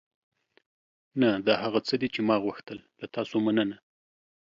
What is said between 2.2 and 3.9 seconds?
ما غوښتل. له تاسو مننه.